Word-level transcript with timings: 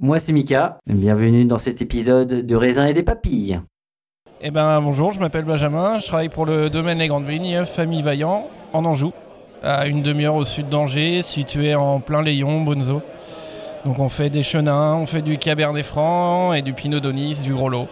Moi 0.00 0.20
c'est 0.20 0.32
Mika, 0.32 0.78
bienvenue 0.86 1.44
dans 1.44 1.58
cet 1.58 1.82
épisode 1.82 2.46
de 2.46 2.56
raisin 2.56 2.86
et 2.86 2.94
des 2.94 3.02
papilles. 3.02 3.60
Eh 4.40 4.52
ben 4.52 4.80
bonjour, 4.80 5.10
je 5.10 5.18
m'appelle 5.18 5.44
Benjamin, 5.44 5.98
je 5.98 6.06
travaille 6.06 6.28
pour 6.28 6.46
le 6.46 6.70
domaine 6.70 6.98
Les 6.98 7.08
Grandes 7.08 7.26
Vignes, 7.26 7.64
famille 7.64 8.02
Vaillant, 8.02 8.46
en 8.72 8.84
Anjou, 8.84 9.12
à 9.62 9.88
une 9.88 10.02
demi-heure 10.02 10.36
au 10.36 10.44
sud 10.44 10.68
d'Angers, 10.68 11.22
situé 11.22 11.74
en 11.74 11.98
plein 11.98 12.22
Layon, 12.22 12.60
Bonzo. 12.60 13.02
Donc 13.84 13.98
on 13.98 14.08
fait 14.08 14.30
des 14.30 14.44
chenins, 14.44 14.94
on 14.94 15.06
fait 15.06 15.22
du 15.22 15.36
cabernet 15.38 15.84
franc 15.84 16.52
et 16.52 16.62
du 16.62 16.74
pinot 16.74 17.00
d'Onis, 17.00 17.42
du 17.42 17.52
gros 17.52 17.68
lot. 17.68 17.88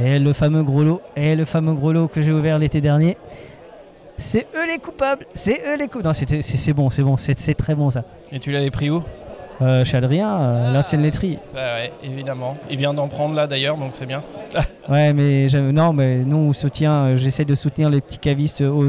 Et 0.00 0.18
le 0.18 0.34
fameux 0.34 0.62
gros 0.62 0.82
lot, 0.82 1.00
et 1.16 1.34
le 1.34 1.46
fameux 1.46 1.72
gros 1.72 1.92
lot 1.92 2.08
que 2.08 2.20
j'ai 2.20 2.32
ouvert 2.32 2.58
l'été 2.58 2.82
dernier. 2.82 3.16
C'est 4.18 4.46
eux 4.54 4.66
les 4.66 4.78
coupables, 4.78 5.24
c'est 5.34 5.62
eux 5.66 5.78
les 5.78 5.86
coupables. 5.86 6.08
Non, 6.08 6.12
c'était- 6.12 6.42
c'est 6.42 6.74
bon, 6.74 6.90
c'est 6.90 7.02
bon, 7.02 7.16
c'est 7.16 7.54
très 7.54 7.74
bon 7.74 7.90
ça. 7.90 8.04
Et 8.32 8.38
tu 8.38 8.52
l'avais 8.52 8.70
pris 8.70 8.90
où? 8.90 9.02
Euh, 9.60 9.84
chez 9.84 9.96
Adrien, 9.96 10.40
euh, 10.40 10.72
l'ancienne 10.72 11.02
laiterie. 11.02 11.36
Bah 11.52 11.74
ouais, 11.74 11.92
évidemment. 12.04 12.56
Il 12.70 12.76
vient 12.76 12.94
d'en 12.94 13.08
prendre 13.08 13.34
là 13.34 13.46
d'ailleurs, 13.48 13.76
donc 13.76 13.90
c'est 13.94 14.06
bien. 14.06 14.22
Ouais, 14.88 15.12
mais 15.12 15.48
non, 15.72 15.92
mais 15.92 16.24
nous 16.24 16.36
on 16.38 16.52
soutient, 16.54 16.92
euh, 17.08 17.16
j'essaie 17.18 17.44
de 17.44 17.54
soutenir 17.54 17.90
les 17.90 18.00
petits 18.00 18.16
cavistes 18.18 18.62
au- 18.62 18.88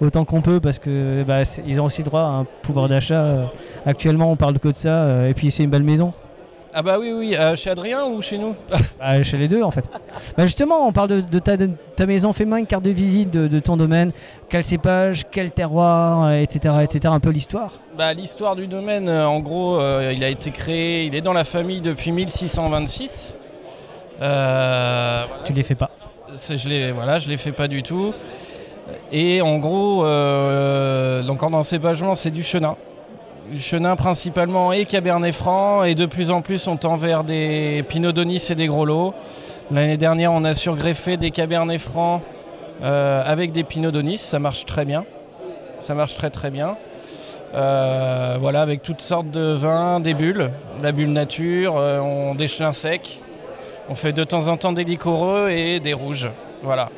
autant 0.00 0.24
qu'on 0.24 0.42
peut 0.42 0.60
parce 0.60 0.78
que 0.78 1.24
bah, 1.26 1.42
ils 1.66 1.80
ont 1.80 1.86
aussi 1.86 2.04
droit 2.04 2.20
à 2.20 2.24
un 2.26 2.46
pouvoir 2.62 2.88
d'achat. 2.88 3.24
euh, 3.24 3.46
actuellement, 3.84 4.30
on 4.30 4.36
parle 4.36 4.58
que 4.60 4.68
de 4.68 4.76
ça, 4.76 5.26
et 5.26 5.34
puis 5.34 5.50
c'est 5.50 5.64
une 5.64 5.70
belle 5.70 5.82
maison. 5.82 6.12
Ah 6.72 6.82
bah 6.82 6.98
oui, 7.00 7.12
oui, 7.12 7.36
euh, 7.36 7.56
chez 7.56 7.68
Adrien 7.70 8.04
ou 8.04 8.22
chez 8.22 8.38
nous 8.38 8.54
Bah, 8.98 9.22
chez 9.24 9.36
les 9.36 9.48
deux 9.48 9.62
en 9.62 9.72
fait. 9.72 9.84
Bah, 10.36 10.46
justement, 10.46 10.86
on 10.86 10.92
parle 10.92 11.08
de, 11.08 11.20
de 11.20 11.38
ta, 11.40 11.56
de 11.56 11.70
ta 11.96 12.06
maison. 12.06 12.32
Fais-moi 12.32 12.60
une 12.60 12.66
carte 12.66 12.84
de 12.84 12.90
visite 12.90 13.32
de, 13.32 13.48
de 13.48 13.58
ton 13.58 13.76
domaine. 13.76 14.12
Quel 14.48 14.62
cépage, 14.62 15.24
quel 15.32 15.50
terroir, 15.50 16.26
euh, 16.26 16.34
etc., 16.34 16.74
etc. 16.82 17.12
Un 17.12 17.18
peu 17.18 17.30
l'histoire. 17.30 17.72
Bah, 17.98 18.14
l'histoire 18.14 18.54
du 18.54 18.68
domaine, 18.68 19.08
euh, 19.08 19.26
en 19.26 19.40
gros, 19.40 19.80
euh, 19.80 20.12
il 20.14 20.22
a 20.22 20.28
été 20.28 20.52
créé, 20.52 21.06
il 21.06 21.14
est 21.16 21.22
dans 21.22 21.32
la 21.32 21.44
famille 21.44 21.80
depuis 21.80 22.12
1626. 22.12 23.34
Euh, 24.22 25.24
voilà. 25.26 25.42
Tu 25.44 25.52
les 25.52 25.64
fais 25.64 25.74
pas. 25.74 25.90
Je 26.48 26.68
les 26.68 26.92
voilà, 26.92 27.18
je 27.18 27.28
les 27.28 27.36
fais 27.36 27.52
pas 27.52 27.66
du 27.66 27.82
tout. 27.82 28.14
Et 29.10 29.40
en 29.42 29.58
gros, 29.58 30.02
donc 30.02 31.42
en 31.42 31.52
encépagement, 31.52 32.14
c'est 32.14 32.30
du 32.30 32.44
chenin. 32.44 32.76
Chenin 33.58 33.96
principalement 33.96 34.72
et 34.72 34.84
cabernet 34.84 35.34
franc, 35.34 35.82
et 35.82 35.94
de 35.94 36.06
plus 36.06 36.30
en 36.30 36.40
plus 36.40 36.68
on 36.68 36.76
tend 36.76 36.96
vers 36.96 37.24
des 37.24 37.84
pinot 37.88 38.12
donis 38.12 38.42
et 38.48 38.54
des 38.54 38.66
gros 38.66 38.84
lots. 38.84 39.12
L'année 39.70 39.96
dernière, 39.96 40.32
on 40.32 40.44
a 40.44 40.54
surgreffé 40.54 41.16
des 41.16 41.30
cabernets 41.30 41.78
francs 41.78 42.22
euh, 42.82 43.22
avec 43.24 43.52
des 43.52 43.64
pinot 43.64 43.90
donis, 43.90 44.18
ça 44.18 44.38
marche 44.38 44.66
très 44.66 44.84
bien. 44.84 45.04
Ça 45.78 45.94
marche 45.94 46.14
très 46.14 46.30
très 46.30 46.50
bien. 46.50 46.76
Euh, 47.54 48.36
voilà, 48.40 48.62
avec 48.62 48.82
toutes 48.82 49.00
sortes 49.00 49.30
de 49.30 49.52
vins, 49.52 49.98
des 50.00 50.14
bulles, 50.14 50.50
la 50.82 50.92
bulle 50.92 51.12
nature, 51.12 51.76
euh, 51.76 51.98
on 51.98 52.34
déchelin 52.34 52.72
sec. 52.72 53.20
On 53.88 53.94
fait 53.96 54.12
de 54.12 54.22
temps 54.22 54.46
en 54.46 54.56
temps 54.56 54.72
des 54.72 54.84
liquoreux 54.84 55.50
et 55.50 55.80
des 55.80 55.94
rouges. 55.94 56.30
Voilà. 56.62 56.90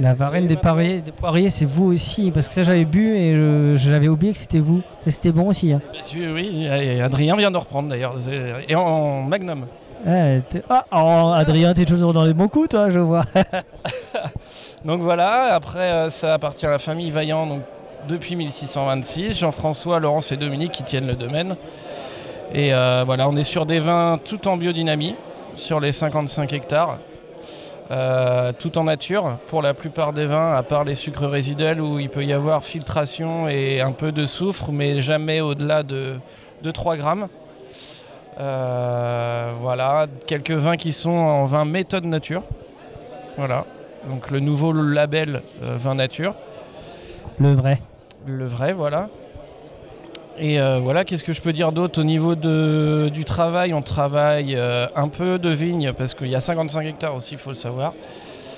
La 0.00 0.14
varenne 0.14 0.46
des 0.46 0.56
poiriers, 0.56 1.00
des 1.00 1.12
poiriers, 1.12 1.50
c'est 1.50 1.64
vous 1.64 1.84
aussi, 1.92 2.30
parce 2.30 2.48
que 2.48 2.54
ça 2.54 2.62
j'avais 2.64 2.84
bu 2.84 3.14
et 3.16 3.34
je- 3.34 3.74
j'avais 3.76 4.08
oublié 4.08 4.32
que 4.32 4.38
c'était 4.38 4.58
vous. 4.60 4.82
Et 5.06 5.10
c'était 5.10 5.32
bon 5.32 5.48
aussi. 5.48 5.72
hein. 5.72 5.80
Oui, 6.14 6.68
Adrien 7.00 7.36
vient 7.36 7.50
de 7.50 7.56
reprendre 7.56 7.88
d'ailleurs. 7.88 8.16
Et 8.68 8.74
en, 8.74 9.22
magnum. 9.22 9.66
Ah, 10.06 10.84
oh, 10.92 11.32
Adrien, 11.34 11.72
t'es 11.74 11.84
toujours 11.84 12.12
dans 12.12 12.24
les 12.24 12.34
bons 12.34 12.48
coups, 12.48 12.68
toi, 12.70 12.90
je 12.90 12.98
vois. 13.00 13.24
Donc 14.84 15.00
voilà, 15.00 15.54
après 15.54 15.80
euh, 15.90 16.10
ça 16.10 16.34
appartient 16.34 16.66
à 16.66 16.70
la 16.70 16.78
famille 16.78 17.10
Vaillant 17.10 17.46
donc, 17.46 17.62
depuis 18.08 18.36
1626. 18.36 19.32
Jean-François, 19.38 19.98
Laurence 20.00 20.30
et 20.30 20.36
Dominique 20.36 20.72
qui 20.72 20.82
tiennent 20.82 21.06
le 21.06 21.14
domaine. 21.14 21.56
Et 22.52 22.74
euh, 22.74 23.02
voilà, 23.06 23.28
on 23.30 23.36
est 23.36 23.44
sur 23.44 23.64
des 23.64 23.78
vins 23.78 24.18
tout 24.22 24.46
en 24.46 24.58
biodynamie, 24.58 25.14
sur 25.54 25.80
les 25.80 25.92
55 25.92 26.52
hectares. 26.52 26.98
Euh, 27.90 28.52
tout 28.58 28.78
en 28.78 28.84
nature 28.84 29.36
pour 29.48 29.60
la 29.60 29.74
plupart 29.74 30.14
des 30.14 30.24
vins, 30.24 30.54
à 30.54 30.62
part 30.62 30.84
les 30.84 30.94
sucres 30.94 31.26
résiduels 31.28 31.82
où 31.82 31.98
il 31.98 32.08
peut 32.08 32.24
y 32.24 32.32
avoir 32.32 32.64
filtration 32.64 33.46
et 33.46 33.82
un 33.82 33.92
peu 33.92 34.10
de 34.10 34.24
soufre, 34.24 34.72
mais 34.72 35.00
jamais 35.02 35.42
au-delà 35.42 35.82
de, 35.82 36.16
de 36.62 36.70
3 36.70 36.96
grammes. 36.96 37.28
Euh, 38.40 39.52
voilà, 39.60 40.06
quelques 40.26 40.50
vins 40.50 40.76
qui 40.78 40.92
sont 40.94 41.10
en 41.10 41.44
vin 41.44 41.66
méthode 41.66 42.04
nature. 42.04 42.42
Voilà, 43.36 43.66
donc 44.08 44.30
le 44.30 44.40
nouveau 44.40 44.72
label 44.72 45.42
euh, 45.62 45.76
vin 45.76 45.94
nature, 45.94 46.34
Le 47.38 47.52
vrai. 47.52 47.80
le 48.26 48.46
vrai, 48.46 48.72
voilà. 48.72 49.08
Et 50.38 50.60
euh, 50.60 50.80
voilà, 50.80 51.04
qu'est-ce 51.04 51.22
que 51.22 51.32
je 51.32 51.40
peux 51.40 51.52
dire 51.52 51.70
d'autre 51.70 52.00
au 52.00 52.04
niveau 52.04 52.34
de, 52.34 53.08
du 53.12 53.24
travail? 53.24 53.72
On 53.72 53.82
travaille 53.82 54.56
euh, 54.56 54.86
un 54.96 55.08
peu 55.08 55.38
de 55.38 55.50
vignes 55.50 55.92
parce 55.92 56.14
qu'il 56.14 56.28
y 56.28 56.34
a 56.34 56.40
55 56.40 56.84
hectares 56.86 57.14
aussi, 57.14 57.34
il 57.34 57.38
faut 57.38 57.50
le 57.50 57.56
savoir. 57.56 57.94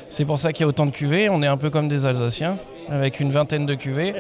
C'est 0.09 0.25
pour 0.25 0.39
ça 0.39 0.53
qu'il 0.53 0.63
y 0.63 0.65
a 0.65 0.69
autant 0.69 0.87
de 0.87 0.91
cuvées. 0.91 1.29
On 1.29 1.43
est 1.43 1.47
un 1.47 1.59
peu 1.59 1.69
comme 1.69 1.89
des 1.89 2.07
Alsaciens, 2.07 2.57
avec 2.89 3.21
une 3.21 3.31
vingtaine 3.31 3.67
de 3.67 3.75
cuvées. 3.75 4.15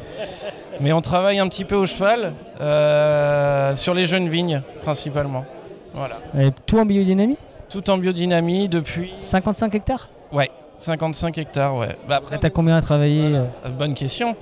Mais 0.81 0.93
on 0.93 1.01
travaille 1.01 1.39
un 1.39 1.49
petit 1.49 1.65
peu 1.65 1.77
au 1.77 1.87
cheval 1.87 2.35
euh, 2.61 3.75
sur 3.77 3.95
les 3.95 4.05
jeunes 4.05 4.29
vignes, 4.29 4.61
principalement. 4.83 5.47
Voilà. 5.95 6.17
Et 6.39 6.51
tout 6.67 6.79
en 6.79 6.85
biodynamie? 6.85 7.39
Tout 7.71 7.89
en 7.89 7.97
biodynamie 7.97 8.69
depuis 8.69 9.15
55 9.19 9.75
hectares? 9.75 10.11
Ouais, 10.31 10.51
55 10.77 11.39
hectares. 11.39 11.77
Ouais. 11.77 11.97
Bah, 12.07 12.17
après, 12.17 12.39
T'as 12.39 12.51
combien 12.51 12.77
à 12.77 12.83
travailler 12.83 13.41
Bonne 13.79 13.95
question. 13.95 14.37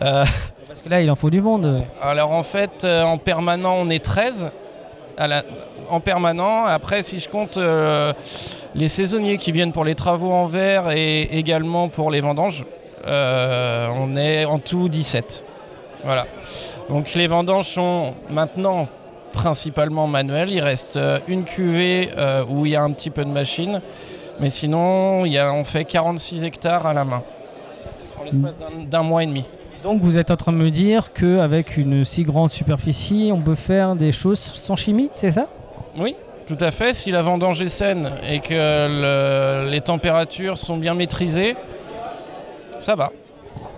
Parce 0.66 0.82
que 0.82 0.88
là, 0.88 1.00
il 1.00 1.10
en 1.10 1.14
faut 1.14 1.30
du 1.30 1.40
monde. 1.40 1.84
Alors 2.02 2.32
en 2.32 2.42
fait, 2.42 2.84
euh, 2.84 3.02
en 3.02 3.18
permanent, 3.18 3.76
on 3.78 3.88
est 3.90 4.04
13. 4.04 4.50
à 5.18 5.28
la- 5.28 5.44
en 5.88 6.00
permanent. 6.00 6.66
Après, 6.66 7.00
si 7.02 7.20
je 7.20 7.30
compte 7.30 7.56
euh, 7.56 8.12
les 8.74 8.86
saisonniers 8.88 9.38
qui 9.38 9.50
viennent 9.50 9.72
pour 9.72 9.86
les 9.86 9.94
travaux 9.94 10.30
en 10.30 10.44
verre 10.44 10.90
et 10.90 11.22
également 11.22 11.88
pour 11.88 12.10
les 12.10 12.20
vendanges, 12.20 12.66
euh, 13.06 13.88
on 13.94 14.14
est 14.14 14.44
en 14.44 14.58
tout 14.58 14.90
17. 14.90 15.42
Voilà. 16.04 16.26
Donc 16.90 17.14
les 17.14 17.28
vendanges 17.28 17.68
sont 17.70 18.12
maintenant 18.28 18.88
principalement 19.32 20.06
manuelles. 20.06 20.50
Il 20.52 20.60
reste 20.60 20.98
une 21.28 21.44
cuvée 21.44 22.10
où 22.50 22.66
il 22.66 22.72
y 22.72 22.76
a 22.76 22.82
un 22.82 22.92
petit 22.92 23.08
peu 23.08 23.24
de 23.24 23.30
machine. 23.30 23.80
Mais 24.38 24.50
sinon, 24.50 25.22
on 25.22 25.64
fait 25.64 25.86
46 25.86 26.44
hectares 26.44 26.86
à 26.86 26.92
la 26.92 27.06
main. 27.06 27.22
En 28.20 28.24
l'espace 28.24 28.56
d'un 28.90 29.02
mois 29.02 29.22
et 29.22 29.26
demi. 29.26 29.46
Donc 29.82 30.00
vous 30.02 30.16
êtes 30.18 30.30
en 30.30 30.36
train 30.36 30.52
de 30.52 30.56
me 30.58 30.70
dire 30.70 31.12
qu'avec 31.12 31.76
une 31.76 32.04
si 32.04 32.22
grande 32.24 32.50
superficie, 32.50 33.30
on 33.32 33.40
peut 33.40 33.54
faire 33.54 33.94
des 33.94 34.12
choses 34.12 34.38
sans 34.40 34.76
chimie, 34.76 35.10
c'est 35.16 35.30
ça? 35.30 35.46
Oui, 35.98 36.16
tout 36.46 36.56
à 36.60 36.70
fait. 36.70 36.92
Si 36.92 37.10
la 37.10 37.22
vendange 37.22 37.60
est 37.62 37.68
saine 37.68 38.10
et 38.28 38.40
que 38.40 38.52
le- 38.54 39.70
les 39.70 39.80
températures 39.80 40.58
sont 40.58 40.76
bien 40.76 40.94
maîtrisées, 40.94 41.56
ça 42.78 42.94
va. 42.94 43.12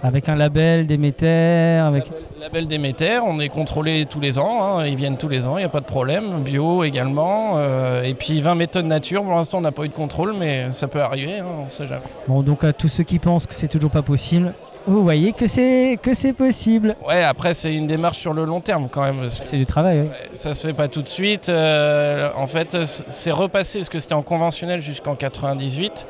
Avec 0.02 0.28
un 0.28 0.36
label 0.36 0.86
Déméter, 0.86 1.80
avec... 1.84 2.04
Label 2.40 2.68
Déméter, 2.68 3.18
on 3.24 3.40
est 3.40 3.48
contrôlé 3.48 4.06
tous 4.06 4.20
les 4.20 4.38
ans, 4.38 4.78
hein, 4.78 4.86
ils 4.86 4.94
viennent 4.94 5.16
tous 5.16 5.28
les 5.28 5.46
ans, 5.48 5.56
il 5.58 5.60
n'y 5.62 5.66
a 5.66 5.68
pas 5.68 5.80
de 5.80 5.86
problème. 5.86 6.42
Bio 6.44 6.84
également. 6.84 7.54
euh, 7.58 8.04
et 8.04 8.14
puis 8.14 8.40
20 8.40 8.54
méthodes 8.54 8.86
nature, 8.86 9.24
pour 9.24 9.32
l'instant 9.34 9.58
on 9.58 9.62
n'a 9.62 9.72
pas 9.72 9.84
eu 9.84 9.88
de 9.88 9.94
contrôle, 9.94 10.34
mais 10.38 10.68
ça 10.72 10.86
peut 10.86 11.00
arriver, 11.02 11.38
hein, 11.40 11.46
on 11.62 11.64
ne 11.64 11.70
sait 11.70 11.86
jamais. 11.88 12.02
Bon, 12.28 12.42
donc 12.42 12.62
à 12.62 12.72
tous 12.72 12.88
ceux 12.88 13.02
qui 13.02 13.18
pensent 13.18 13.46
que 13.46 13.54
c'est 13.54 13.66
toujours 13.68 13.90
pas 13.90 14.02
possible, 14.02 14.54
vous 14.88 15.02
voyez 15.02 15.32
que 15.32 15.46
c'est 15.46 15.98
que 16.02 16.14
c'est 16.14 16.32
possible. 16.32 16.96
Ouais, 17.06 17.22
après 17.22 17.54
c'est 17.54 17.74
une 17.74 17.86
démarche 17.86 18.18
sur 18.18 18.32
le 18.32 18.44
long 18.44 18.60
terme 18.60 18.88
quand 18.90 19.02
même. 19.02 19.28
C'est 19.30 19.56
du 19.56 19.66
travail, 19.66 20.00
oui. 20.00 20.08
Ça 20.34 20.54
se 20.54 20.66
fait 20.66 20.72
pas 20.74 20.88
tout 20.88 21.02
de 21.02 21.08
suite. 21.08 21.48
euh, 21.48 22.30
en 22.36 22.46
fait, 22.46 22.76
c'est 23.08 23.30
repassé 23.30 23.78
parce 23.78 23.88
que 23.88 23.98
c'était 23.98 24.14
en 24.14 24.22
conventionnel 24.22 24.80
jusqu'en 24.80 25.14
98 25.14 26.06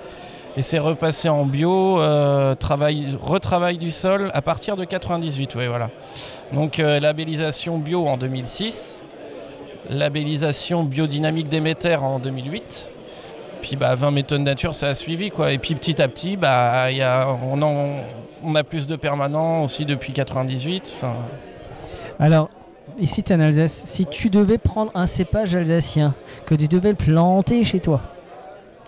et 0.56 0.62
c'est 0.62 0.78
repassé 0.78 1.28
en 1.28 1.44
bio, 1.44 2.00
euh, 2.00 2.54
travail, 2.54 3.16
retravail 3.20 3.78
du 3.78 3.90
sol 3.90 4.30
à 4.34 4.42
partir 4.42 4.76
de 4.76 4.84
98. 4.84 5.54
Ouais, 5.54 5.68
voilà. 5.68 5.90
Donc 6.52 6.78
euh, 6.78 6.98
labellisation 7.00 7.78
bio 7.78 8.06
en 8.08 8.16
2006, 8.16 9.00
labellisation 9.90 10.84
biodynamique 10.84 11.48
Déméter 11.48 11.96
en 11.96 12.18
2008. 12.18 12.88
Puis 13.62 13.76
bah, 13.76 13.94
20 13.94 14.10
méthodes 14.12 14.40
nature, 14.42 14.74
ça 14.74 14.88
a 14.88 14.94
suivi 14.94 15.30
quoi. 15.30 15.52
Et 15.52 15.58
puis 15.58 15.74
petit 15.74 16.00
à 16.00 16.08
petit, 16.08 16.36
bah, 16.36 16.90
il 16.90 16.96
y 16.98 17.02
a, 17.02 17.28
on, 17.44 17.60
en- 17.62 18.02
on 18.42 18.54
a 18.54 18.64
plus 18.64 18.86
de 18.86 18.96
permanents 18.96 19.64
aussi 19.64 19.84
depuis 19.84 20.12
98. 20.12 20.92
Enfin, 20.96 21.16
Alors, 22.18 22.50
ici 22.98 23.22
tu 23.22 23.32
en 23.32 23.40
Alsace, 23.40 23.82
si 23.84 24.06
tu 24.06 24.30
devais 24.30 24.58
prendre 24.58 24.90
un 24.94 25.06
cépage 25.06 25.54
alsacien, 25.54 26.14
que 26.46 26.54
tu 26.54 26.68
devais 26.68 26.90
le 26.90 26.96
planter 26.96 27.64
chez 27.64 27.80
toi, 27.80 28.00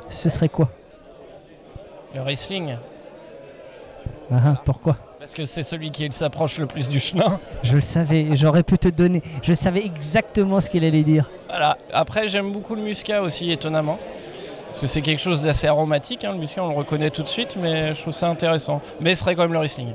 ce 0.08 0.28
serait 0.28 0.48
quoi? 0.48 0.68
Le 2.14 2.22
Riesling. 2.22 2.76
Ah, 4.32 4.36
ah, 4.44 4.62
Pourquoi? 4.64 4.96
Parce 5.18 5.34
que 5.34 5.44
c'est 5.44 5.62
celui 5.62 5.90
qui 5.90 6.10
s'approche 6.12 6.58
le 6.58 6.66
plus 6.66 6.88
du 6.88 6.98
chemin. 6.98 7.40
Je 7.62 7.74
le 7.74 7.80
savais, 7.80 8.28
j'aurais 8.32 8.62
pu 8.62 8.78
te 8.78 8.88
donner, 8.88 9.22
je 9.42 9.52
savais 9.52 9.84
exactement 9.84 10.60
ce 10.60 10.70
qu'il 10.70 10.84
allait 10.84 11.02
dire. 11.02 11.30
Voilà. 11.48 11.76
Après, 11.92 12.28
j'aime 12.28 12.52
beaucoup 12.52 12.74
le 12.74 12.82
muscat 12.82 13.22
aussi, 13.22 13.50
étonnamment. 13.50 13.98
Parce 14.70 14.80
que 14.80 14.86
c'est 14.86 15.02
quelque 15.02 15.20
chose 15.20 15.42
d'assez 15.42 15.66
aromatique, 15.66 16.24
hein, 16.24 16.32
le 16.32 16.38
muscat, 16.38 16.62
on 16.62 16.68
le 16.68 16.76
reconnaît 16.76 17.10
tout 17.10 17.22
de 17.22 17.28
suite, 17.28 17.56
mais 17.60 17.94
je 17.94 18.00
trouve 18.00 18.14
ça 18.14 18.28
intéressant. 18.28 18.80
Mais 19.00 19.14
ce 19.14 19.20
serait 19.20 19.34
quand 19.34 19.42
même 19.42 19.52
le 19.52 19.58
Riesling. 19.58 19.94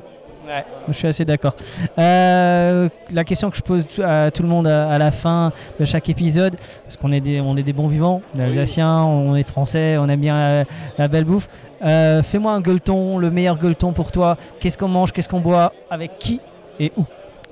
Je 0.88 0.94
suis 0.94 1.07
assez 1.07 1.25
d'accord. 1.25 1.56
Euh, 1.98 2.88
la 3.12 3.24
question 3.24 3.50
que 3.50 3.57
je 3.57 3.63
pose 3.63 3.83
à 4.04 4.30
tout 4.30 4.44
le 4.44 4.48
monde 4.50 4.68
à, 4.68 4.88
à 4.89 5.00
la 5.00 5.12
fin 5.12 5.51
de 5.80 5.86
chaque 5.86 6.07
épisode, 6.07 6.56
parce 6.83 6.98
qu'on 6.98 7.12
est 7.12 7.19
des, 7.19 7.42
on 7.42 7.57
est 7.57 7.63
des 7.63 7.74
bons 7.74 7.88
vivants, 7.88 8.22
on 8.36 8.39
est 8.39 8.44
alsaciens, 8.44 9.04
on 9.06 9.36
est 9.36 9.42
français, 9.48 9.98
on 9.98 10.07
aime 10.07 10.19
bien 10.19 10.38
la, 10.38 10.66
la 11.00 11.07
belle 11.07 11.25
bouffe. 11.25 11.50
Euh, 11.83 12.22
Fais-moi 12.22 12.51
un 12.51 12.62
gueuleton, 12.62 13.18
le 13.18 13.31
meilleur 13.31 13.57
gueuleton 13.57 13.92
pour 13.94 14.12
toi. 14.12 14.38
Qu'est-ce 14.60 14.77
qu'on 14.77 14.88
mange, 14.88 15.13
qu'est-ce 15.13 15.30
qu'on 15.30 15.39
boit, 15.39 15.74
avec 15.89 16.19
qui 16.19 16.39
et 16.80 16.92
où 16.95 17.06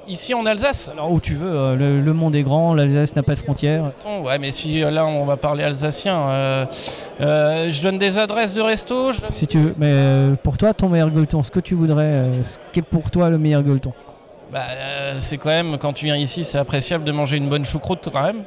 Ici 0.05 0.33
en 0.33 0.45
Alsace 0.45 0.89
Alors 0.91 1.11
où 1.11 1.21
tu 1.21 1.33
veux, 1.33 1.49
euh, 1.49 1.75
le, 1.75 2.01
le 2.01 2.13
monde 2.13 2.35
est 2.35 2.43
grand, 2.43 2.73
l'Alsace 2.73 3.15
n'a 3.15 3.23
pas 3.23 3.35
de 3.35 3.39
frontières. 3.39 3.91
Ouais, 4.23 4.37
mais 4.37 4.51
si 4.51 4.83
euh, 4.83 4.91
là 4.91 5.05
on 5.05 5.25
va 5.25 5.37
parler 5.37 5.63
alsacien, 5.63 6.29
euh, 6.29 6.65
euh, 7.21 7.71
je 7.71 7.81
donne 7.81 7.97
des 7.97 8.19
adresses 8.19 8.53
de 8.53 8.61
resto. 8.61 9.13
je 9.13 9.21
Si 9.29 9.47
tu 9.47 9.59
veux, 9.59 9.73
mais 9.77 9.91
euh, 9.93 10.35
pour 10.35 10.57
toi, 10.57 10.73
ton 10.73 10.89
meilleur 10.89 11.09
gueuleton, 11.09 11.41
ce 11.41 11.51
que 11.51 11.61
tu 11.61 11.73
voudrais, 11.73 12.43
ce 12.43 12.57
qui 12.73 12.79
est 12.79 12.83
pour 12.83 13.11
toi 13.11 13.29
le 13.29 13.37
meilleur 13.37 13.63
gueuleton. 13.63 13.93
Bah, 14.51 15.19
c'est 15.19 15.37
quand 15.37 15.49
même, 15.49 15.77
quand 15.77 15.93
tu 15.93 16.05
viens 16.05 16.17
ici, 16.17 16.43
c'est 16.43 16.57
appréciable 16.57 17.05
de 17.05 17.11
manger 17.13 17.37
une 17.37 17.47
bonne 17.47 17.65
choucroute 17.65 18.09
quand 18.11 18.23
même. 18.23 18.43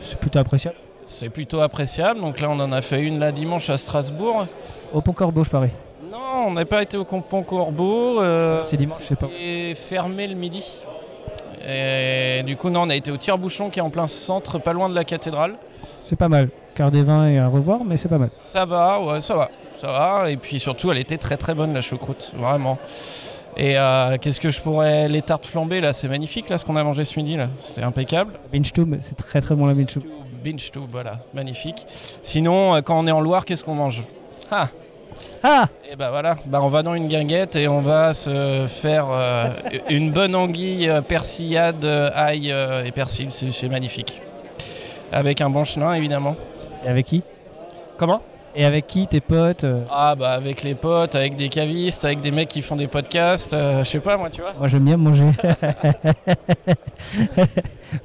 C'est 0.00 0.18
plutôt 0.18 0.38
appréciable. 0.38 0.76
C'est 1.06 1.28
plutôt 1.30 1.60
appréciable. 1.60 2.20
Donc 2.20 2.40
là, 2.40 2.48
on 2.50 2.58
en 2.60 2.72
a 2.72 2.82
fait 2.82 3.00
une 3.00 3.18
là 3.20 3.32
dimanche 3.32 3.70
à 3.70 3.78
Strasbourg. 3.78 4.46
Au 4.92 5.00
Pont 5.00 5.12
Corbeau, 5.12 5.44
je 5.44 5.50
parie. 5.50 5.70
Non, 6.10 6.48
on 6.48 6.52
n'a 6.52 6.64
pas 6.64 6.82
été 6.82 6.96
au 6.96 7.04
Pont 7.04 7.42
Corbeau. 7.42 8.20
euh, 8.20 8.62
C'est 8.64 8.76
dimanche, 8.76 9.02
je 9.02 9.06
sais 9.06 9.16
pas. 9.16 9.28
Et 9.40 9.74
fermé 9.88 10.26
le 10.26 10.34
midi. 10.34 10.64
Et 11.68 12.42
du 12.44 12.56
coup, 12.56 12.70
non, 12.70 12.82
on 12.82 12.90
a 12.90 12.94
été 12.96 13.10
au 13.10 13.16
tire-bouchon 13.16 13.70
qui 13.70 13.78
est 13.78 13.82
en 13.82 13.90
plein 13.90 14.06
centre, 14.06 14.58
pas 14.58 14.72
loin 14.72 14.88
de 14.88 14.94
la 14.94 15.04
cathédrale. 15.04 15.54
C'est 15.96 16.16
pas 16.16 16.28
mal. 16.28 16.48
Quart 16.74 16.90
des 16.90 17.02
vins 17.02 17.26
et 17.28 17.38
à 17.38 17.48
revoir, 17.48 17.84
mais 17.84 17.96
c'est 17.96 18.08
pas 18.08 18.18
mal. 18.18 18.28
Ça 18.52 18.64
va, 18.64 19.00
ouais, 19.00 19.20
ça 19.20 19.34
va. 19.34 19.48
Ça 19.80 19.86
va. 19.88 20.30
Et 20.30 20.36
puis 20.36 20.60
surtout, 20.60 20.90
elle 20.90 20.98
était 20.98 21.18
très 21.18 21.36
très 21.36 21.54
bonne 21.54 21.72
la 21.72 21.80
choucroute, 21.82 22.32
vraiment. 22.36 22.78
Et 23.56 23.78
euh, 23.78 24.18
qu'est-ce 24.20 24.40
que 24.40 24.50
je 24.50 24.60
pourrais. 24.60 25.08
Les 25.08 25.22
tartes 25.22 25.46
flambées 25.46 25.80
là, 25.80 25.92
c'est 25.92 26.08
magnifique 26.08 26.48
là 26.50 26.58
ce 26.58 26.64
qu'on 26.64 26.76
a 26.76 26.84
mangé 26.84 27.04
ce 27.04 27.18
midi 27.18 27.36
là. 27.36 27.48
C'était 27.56 27.82
impeccable. 27.82 28.34
Binchtube, 28.52 28.96
c'est 29.00 29.16
très 29.16 29.40
très 29.40 29.54
bon 29.54 29.66
la 29.66 29.72
Binchtube. 29.74 30.02
Binge 30.46 30.70
tube, 30.70 30.84
voilà, 30.92 31.18
magnifique. 31.34 31.84
Sinon, 32.22 32.76
euh, 32.76 32.80
quand 32.80 32.96
on 32.96 33.08
est 33.08 33.10
en 33.10 33.20
Loire, 33.20 33.44
qu'est-ce 33.44 33.64
qu'on 33.64 33.74
mange? 33.74 34.04
Ah 34.48 34.68
Ah 35.42 35.66
Et 35.90 35.96
ben 35.96 36.10
voilà, 36.10 36.36
bah 36.46 36.60
on 36.62 36.68
va 36.68 36.84
dans 36.84 36.94
une 36.94 37.08
guinguette 37.08 37.56
et 37.56 37.66
on 37.66 37.80
va 37.80 38.12
se 38.12 38.68
faire 38.80 39.06
euh, 39.10 39.54
une 39.88 40.12
bonne 40.12 40.36
anguille 40.36 40.88
euh, 40.88 41.00
persillade, 41.00 41.84
ail 41.84 42.54
et 42.84 42.92
persil, 42.92 43.32
c'est 43.32 43.50
c'est 43.50 43.68
magnifique. 43.68 44.20
Avec 45.10 45.40
un 45.40 45.50
bon 45.50 45.64
chenin 45.64 45.94
évidemment. 45.94 46.36
Et 46.84 46.88
avec 46.88 47.06
qui? 47.06 47.24
Comment? 47.98 48.22
Et 48.58 48.64
avec 48.64 48.86
qui 48.86 49.06
Tes 49.06 49.20
potes 49.20 49.64
euh 49.64 49.82
Ah 49.92 50.14
bah 50.18 50.30
avec 50.30 50.62
les 50.62 50.74
potes, 50.74 51.14
avec 51.14 51.36
des 51.36 51.50
cavistes, 51.50 52.06
avec 52.06 52.20
des 52.22 52.30
mecs 52.30 52.48
qui 52.48 52.62
font 52.62 52.74
des 52.76 52.86
podcasts, 52.86 53.52
euh, 53.52 53.84
je 53.84 53.90
sais 53.90 54.00
pas 54.00 54.16
moi 54.16 54.30
tu 54.30 54.40
vois. 54.40 54.54
Moi 54.58 54.66
j'aime 54.68 54.84
bien 54.84 54.96
manger. 54.96 55.26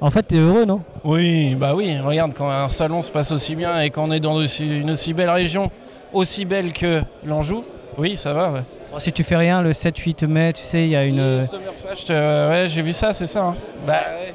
en 0.00 0.10
fait, 0.10 0.22
t'es 0.24 0.36
heureux, 0.36 0.64
non? 0.66 0.80
Oui, 1.04 1.54
bah 1.54 1.74
oui, 1.74 1.98
regarde 1.98 2.34
quand 2.34 2.50
un 2.50 2.68
salon 2.68 3.00
se 3.02 3.10
passe 3.10 3.32
aussi 3.32 3.56
bien 3.56 3.80
et 3.80 3.88
qu'on 3.90 4.10
est 4.10 4.20
dans 4.20 4.44
une 4.44 4.90
aussi 4.90 5.14
belle 5.14 5.30
région, 5.30 5.70
aussi 6.12 6.44
belle 6.44 6.72
que 6.74 7.00
l'Anjou, 7.24 7.64
oui 7.96 8.18
ça 8.18 8.34
va 8.34 8.52
ouais. 8.52 8.60
Bon, 8.92 8.98
Si 8.98 9.10
tu 9.10 9.24
fais 9.24 9.36
rien, 9.36 9.62
le 9.62 9.72
7-8 9.72 10.26
mai, 10.26 10.52
tu 10.52 10.64
sais, 10.64 10.82
il 10.84 10.90
y 10.90 10.96
a 10.96 11.04
une. 11.04 11.46
Summerfest, 11.48 12.10
euh, 12.10 12.50
ouais, 12.50 12.66
j'ai 12.68 12.82
vu 12.82 12.92
ça, 12.92 13.14
c'est 13.14 13.24
ça. 13.26 13.42
hein. 13.42 13.54
Bah, 13.86 14.02
ouais. 14.20 14.31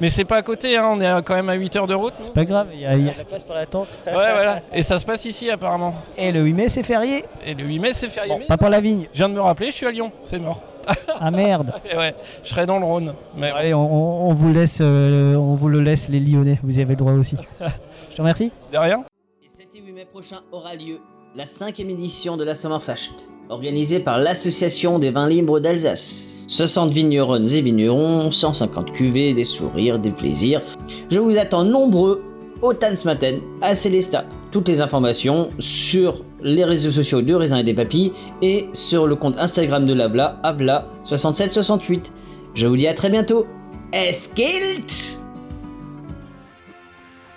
Mais 0.00 0.10
c'est 0.10 0.24
pas 0.24 0.36
à 0.36 0.42
côté, 0.42 0.76
hein, 0.76 0.88
on 0.92 1.00
est 1.00 1.22
quand 1.22 1.34
même 1.34 1.48
à 1.48 1.54
8 1.54 1.76
heures 1.76 1.86
de 1.86 1.94
route. 1.94 2.14
C'est 2.24 2.32
pas 2.34 2.44
grave, 2.44 2.68
il 2.72 2.80
y, 2.80 2.86
a 2.86 2.96
de 2.96 3.06
la 3.06 3.24
place 3.24 3.44
pour 3.44 3.54
l'attente. 3.54 3.88
Ouais, 4.06 4.12
voilà. 4.12 4.60
Et 4.72 4.82
ça 4.82 4.98
se 4.98 5.04
passe 5.06 5.24
ici 5.24 5.50
apparemment. 5.50 5.94
Et 6.18 6.32
le 6.32 6.40
8 6.42 6.52
mai, 6.52 6.68
c'est 6.68 6.82
férié. 6.82 7.24
Et 7.46 7.54
le 7.54 7.64
8 7.64 7.78
mai, 7.78 7.90
c'est 7.94 8.08
férié. 8.08 8.32
Bon, 8.32 8.38
Mais 8.40 8.46
pas 8.46 8.56
pour 8.56 8.68
la 8.68 8.80
vigne. 8.80 9.06
Je 9.12 9.18
viens 9.18 9.28
de 9.28 9.34
me 9.34 9.40
rappeler, 9.40 9.70
je 9.70 9.76
suis 9.76 9.86
à 9.86 9.90
Lyon, 9.90 10.10
c'est 10.22 10.38
mort. 10.38 10.60
Ah 11.18 11.30
merde. 11.30 11.72
Et 11.90 11.96
ouais, 11.96 12.14
je 12.42 12.50
serai 12.50 12.66
dans 12.66 12.78
le 12.78 12.84
Rhône. 12.84 13.14
Mais 13.36 13.50
Allez, 13.50 13.72
on, 13.72 13.80
on- 13.80 14.30
on 14.30 14.34
vous 14.34 14.52
laisse, 14.52 14.78
euh, 14.82 15.34
on 15.36 15.54
vous 15.54 15.68
le 15.68 15.80
laisse 15.80 16.08
les 16.10 16.20
Lyonnais. 16.20 16.58
Vous 16.62 16.78
y 16.78 16.82
avez 16.82 16.96
droit 16.96 17.12
aussi. 17.12 17.36
Je 18.10 18.16
te 18.16 18.20
remercie. 18.20 18.50
de 18.72 18.76
rien. 18.78 19.04
Et 19.42 19.48
7 19.48 19.68
et 19.74 19.80
8 19.80 19.92
mai 19.92 20.04
prochain 20.04 20.40
aura 20.52 20.74
lieu 20.74 20.98
la 21.36 21.46
cinquième 21.46 21.88
édition 21.90 22.36
de 22.36 22.44
la 22.44 22.54
Sommerfest, 22.54 23.30
organisée 23.48 24.00
par 24.00 24.18
l'Association 24.18 24.98
des 24.98 25.10
vins 25.10 25.28
libres 25.28 25.58
d'Alsace. 25.58 26.33
60 26.46 26.92
vigneronnes 26.92 27.48
et 27.48 27.62
vignerons, 27.62 28.30
150 28.30 28.92
cuvées, 28.92 29.34
des 29.34 29.44
sourires, 29.44 29.98
des 29.98 30.10
plaisirs. 30.10 30.62
Je 31.10 31.20
vous 31.20 31.36
attends 31.38 31.64
nombreux 31.64 32.22
au 32.62 32.72
Tanzmatten 32.72 33.40
à 33.60 33.74
Célestat. 33.74 34.24
Toutes 34.50 34.68
les 34.68 34.80
informations 34.80 35.48
sur 35.58 36.22
les 36.42 36.64
réseaux 36.64 36.90
sociaux 36.90 37.22
de 37.22 37.34
Raisin 37.34 37.58
et 37.58 37.64
des 37.64 37.74
Papilles 37.74 38.12
et 38.42 38.68
sur 38.72 39.06
le 39.06 39.16
compte 39.16 39.36
Instagram 39.38 39.84
de 39.84 39.94
l'Abla, 39.94 40.40
Abla6768. 40.44 42.10
Je 42.54 42.66
vous 42.66 42.76
dis 42.76 42.86
à 42.86 42.94
très 42.94 43.10
bientôt. 43.10 43.46
Eskilt 43.92 45.20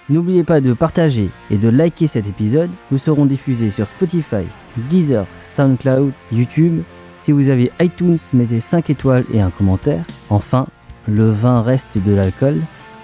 N'oubliez 0.10 0.46
pas 0.46 0.62
de 0.62 0.72
partager 0.72 1.30
et 1.52 1.58
de 1.58 1.68
liker 1.68 2.08
cet 2.08 2.28
épisode. 2.28 2.70
Nous 2.92 2.98
serons 2.98 3.26
diffusés 3.26 3.72
sur 3.72 3.88
Spotify, 3.90 4.46
Deezer, 4.90 5.26
SoundCloud, 5.56 6.14
YouTube. 6.32 6.84
Si 7.28 7.34
vous 7.34 7.50
avez 7.50 7.74
iTunes, 7.82 8.18
mettez 8.32 8.62
5 8.62 8.90
étoiles 8.90 9.26
et 9.34 9.42
un 9.42 9.50
commentaire. 9.50 10.06
Enfin, 10.30 10.66
le 11.10 11.30
vin 11.30 11.62
reste 11.62 11.98
de 11.98 12.14
l'alcool. 12.14 12.56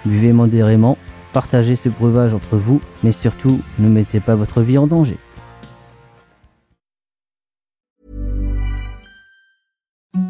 Buvez 0.06 0.32
modérément, 0.32 0.96
partagez 1.34 1.76
ce 1.76 1.90
breuvage 1.90 2.32
entre 2.32 2.56
vous, 2.56 2.80
mais 3.02 3.12
surtout, 3.12 3.60
ne 3.78 3.86
mettez 3.86 4.20
pas 4.20 4.34
votre 4.34 4.62
vie 4.62 4.78
en 4.78 4.86
danger. 4.86 5.18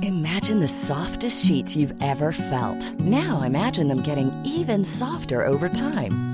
Imagine 0.02 0.58
the 0.58 0.66
softest 0.66 1.46
sheets 1.46 1.76
you've 1.76 1.94
ever 2.00 2.32
felt. 2.32 2.96
Now 2.98 3.44
imagine 3.46 3.86
them 3.86 4.02
getting 4.02 4.32
even 4.44 4.82
softer 4.82 5.46
over 5.46 5.68
time. 5.68 6.33